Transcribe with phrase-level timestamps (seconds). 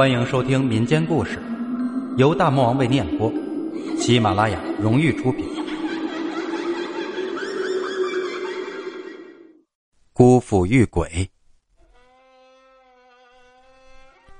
[0.00, 1.38] 欢迎收听民间故事，
[2.16, 3.30] 由大魔王为念播，
[3.98, 5.46] 喜马拉雅荣誉出品。
[10.14, 11.30] 姑父遇鬼，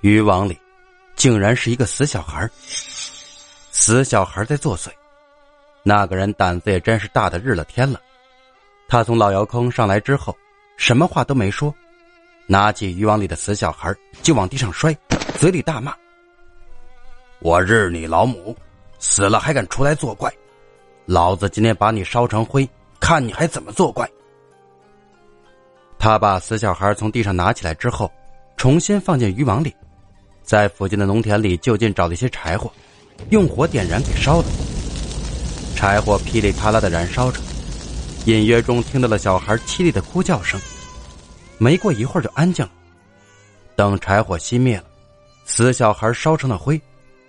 [0.01, 0.59] 渔网里
[1.15, 2.49] 竟然是一个死小孩
[3.71, 4.89] 死小孩在作祟。
[5.83, 8.01] 那个人胆子也真是大的日了天了。
[8.89, 10.35] 他从老窑坑上来之后，
[10.79, 11.71] 什么话都没说，
[12.47, 14.97] 拿起渔网里的死小孩就往地上摔。
[15.41, 15.97] 嘴里大骂
[17.41, 18.55] ：“我日你老母！
[18.99, 20.31] 死了还敢出来作怪！
[21.07, 22.69] 老子今天把你烧成灰，
[23.01, 24.07] 看你还怎么作怪！”
[25.99, 28.13] 他把死小孩从地上拿起来之后，
[28.59, 29.75] 重新放进渔网里，
[30.43, 32.71] 在附近的农田里就近找了一些柴火，
[33.31, 34.45] 用火点燃给烧了。
[35.75, 37.41] 柴火噼里啪啦的燃烧着，
[38.27, 40.61] 隐约中听到了小孩凄厉的哭叫声。
[41.57, 42.73] 没过一会儿就安静了。
[43.75, 44.85] 等柴火熄灭了。
[45.53, 46.81] 死小孩烧成了灰，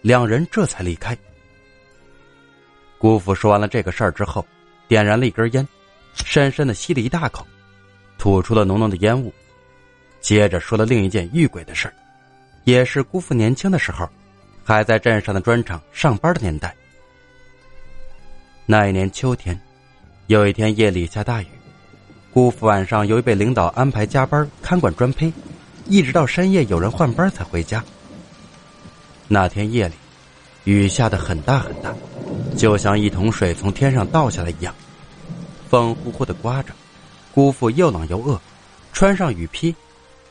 [0.04, 1.18] 两人这才离开。
[3.00, 4.46] 姑父说完了这个事儿之后，
[4.88, 5.68] 点燃了一根烟，
[6.14, 7.46] 深深的吸了一大口，
[8.20, 9.34] 吐出了浓浓的烟雾，
[10.20, 11.94] 接着说了另一件遇鬼的事儿，
[12.64, 14.08] 也是姑父年轻的时候，
[14.64, 16.76] 还在镇上的砖厂上班的年代。
[18.68, 19.60] 那一年秋天，
[20.28, 21.48] 有一天夜里下大雨，
[22.32, 25.34] 姑父晚上由于被领导安排加班看管砖坯，
[25.88, 27.84] 一直到深夜有人换班才回家。
[29.34, 29.94] 那天夜里，
[30.66, 31.96] 雨下得很大很大，
[32.58, 34.76] 就像一桶水从天上倒下来一样，
[35.70, 36.74] 风呼呼的刮着。
[37.34, 38.38] 姑父又冷又饿，
[38.92, 39.74] 穿上雨披，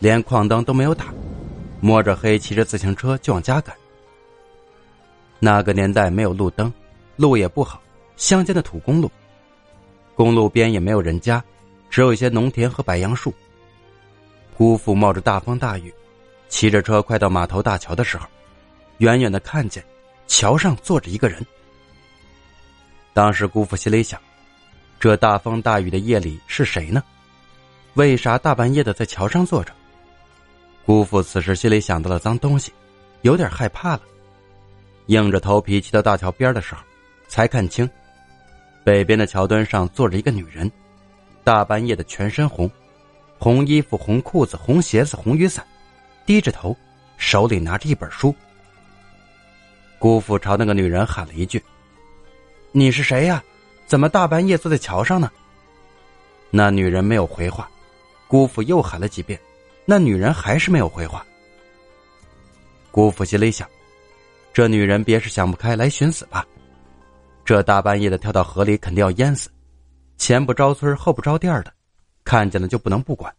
[0.00, 1.06] 连矿灯都没有打，
[1.80, 3.74] 摸着黑骑着自行车就往家赶。
[5.38, 6.70] 那个年代没有路灯，
[7.16, 7.80] 路也不好，
[8.18, 9.10] 乡间的土公路，
[10.14, 11.42] 公路边也没有人家，
[11.88, 13.32] 只有一些农田和白杨树。
[14.58, 15.90] 姑父冒着大风大雨，
[16.50, 18.26] 骑着车快到码头大桥的时候。
[19.00, 19.82] 远远的看见，
[20.26, 21.44] 桥上坐着一个人。
[23.14, 24.20] 当时姑父心里想：
[24.98, 27.02] 这大风大雨的夜里是谁呢？
[27.94, 29.72] 为啥大半夜的在桥上坐着？
[30.84, 32.74] 姑父此时心里想到了脏东西，
[33.22, 34.02] 有点害怕了，
[35.06, 36.82] 硬着头皮骑到大桥边的时候，
[37.26, 37.88] 才看清，
[38.84, 40.70] 北边的桥墩上坐着一个女人，
[41.42, 42.70] 大半夜的全身红，
[43.38, 45.66] 红衣服、红裤子、红鞋子、红雨伞，
[46.26, 46.76] 低着头，
[47.16, 48.34] 手里拿着一本书。
[50.00, 51.62] 姑父朝那个女人喊了一句
[52.72, 53.44] ：“你是谁呀？
[53.86, 55.30] 怎么大半夜坐在桥上呢？”
[56.50, 57.70] 那女人没有回话。
[58.26, 59.38] 姑父又喊了几遍，
[59.84, 61.22] 那女人还是没有回话。
[62.90, 63.68] 姑父心里想：
[64.54, 66.46] 这女人别是想不开来寻死吧？
[67.44, 69.50] 这大半夜的跳到河里，肯定要淹死。
[70.16, 71.70] 前不着村后不着店的，
[72.24, 73.30] 看见了就不能不管。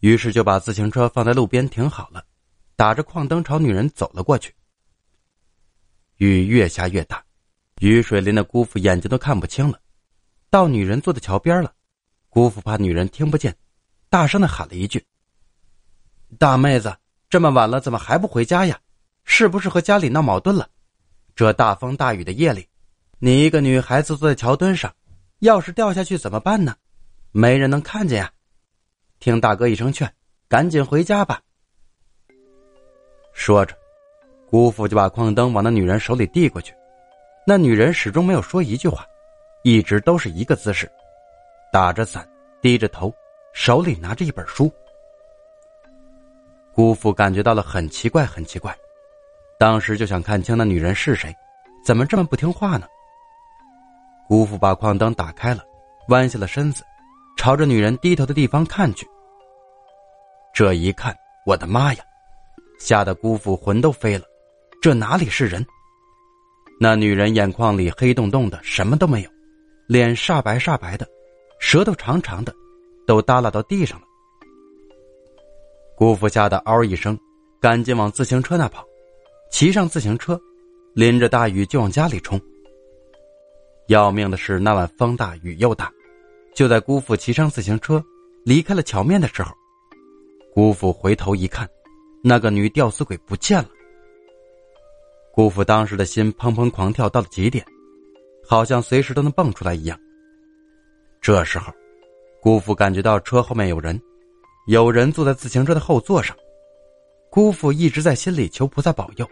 [0.00, 2.22] 于是就把自行车放在路边停好了，
[2.76, 4.52] 打着矿灯朝女人走了过去。
[6.16, 7.22] 雨越下越大，
[7.80, 9.78] 雨水淋得姑父眼睛都看不清了。
[10.48, 11.72] 到女人坐的桥边了，
[12.30, 13.54] 姑父怕女人听不见，
[14.08, 15.04] 大声的喊了一句
[16.38, 16.96] ：“大妹子，
[17.28, 18.80] 这么晚了，怎么还不回家呀？
[19.24, 20.70] 是不是和家里闹矛盾了？
[21.34, 22.66] 这大风大雨的夜里，
[23.18, 24.94] 你一个女孩子坐在桥墩上，
[25.40, 26.76] 要是掉下去怎么办呢？
[27.32, 28.32] 没人能看见呀！
[29.18, 30.10] 听大哥一声劝，
[30.48, 31.42] 赶紧回家吧。”
[33.34, 33.76] 说着。
[34.56, 36.74] 姑父就把矿灯往那女人手里递过去，
[37.46, 39.06] 那女人始终没有说一句话，
[39.60, 40.90] 一直都是一个姿势，
[41.70, 42.26] 打着伞，
[42.62, 43.12] 低着头，
[43.52, 44.72] 手里拿着一本书。
[46.72, 48.74] 姑父感觉到了很奇怪，很奇怪，
[49.58, 51.30] 当时就想看清那女人是谁，
[51.84, 52.86] 怎么这么不听话呢？
[54.26, 55.62] 姑父把矿灯打开了，
[56.08, 56.82] 弯下了身子，
[57.36, 59.06] 朝着女人低头的地方看去。
[60.54, 62.02] 这一看，我的妈呀！
[62.78, 64.24] 吓得姑父魂都飞了。
[64.86, 65.66] 这哪里是人？
[66.78, 69.30] 那女人眼眶里黑洞洞的，什么都没有，
[69.88, 71.04] 脸煞白煞白的，
[71.58, 72.54] 舌头长长的，
[73.04, 74.06] 都耷拉到地上了。
[75.96, 77.18] 姑父吓得嗷一声，
[77.60, 78.84] 赶紧往自行车那跑，
[79.50, 80.40] 骑上自行车，
[80.94, 82.40] 淋着大雨就往家里冲。
[83.88, 85.90] 要命的是那晚风大雨又大，
[86.54, 88.00] 就在姑父骑上自行车
[88.44, 89.52] 离开了桥面的时候，
[90.54, 91.68] 姑父回头一看，
[92.22, 93.70] 那个女吊死鬼不见了。
[95.36, 97.62] 姑父当时的心砰砰狂跳到了极点，
[98.48, 100.00] 好像随时都能蹦出来一样。
[101.20, 101.70] 这时候，
[102.40, 104.00] 姑父感觉到车后面有人，
[104.66, 106.34] 有人坐在自行车的后座上。
[107.28, 109.28] 姑父一直在心里求菩萨保佑，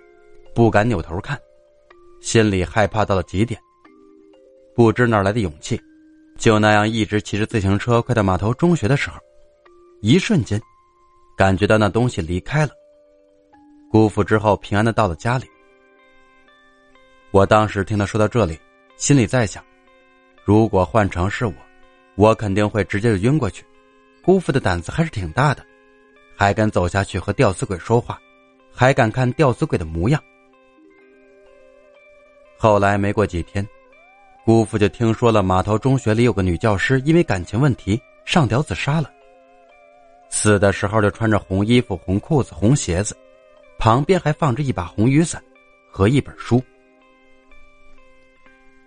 [0.54, 1.40] 不敢扭头看，
[2.20, 3.58] 心里害怕到了极点。
[4.74, 5.80] 不知哪来的勇气，
[6.36, 9.18] 就那样一直骑着自行车，快到码头中学的时候，
[10.02, 10.60] 一瞬间，
[11.34, 12.72] 感觉到那东西离开了。
[13.90, 15.46] 姑父之后平安的到了家里。
[17.34, 18.56] 我当时听他说到这里，
[18.96, 19.60] 心里在想：
[20.44, 21.54] 如果换成是我，
[22.14, 23.64] 我肯定会直接就晕过去。
[24.22, 25.66] 姑父的胆子还是挺大的，
[26.36, 28.20] 还敢走下去和吊死鬼说话，
[28.72, 30.22] 还敢看吊死鬼的模样。
[32.56, 33.66] 后来没过几天，
[34.44, 39.10] 姑父就听说了码头中学里有个女教师因为感情问题上吊自杀了。
[40.30, 43.16] 死的时候就穿着红衣服、红裤子、红鞋子，
[43.76, 45.42] 旁边还放着一把红雨伞
[45.90, 46.62] 和一本书。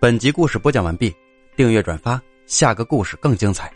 [0.08, 1.14] 本集故事播讲完毕，
[1.54, 3.70] 订阅转发，下个故事更精彩。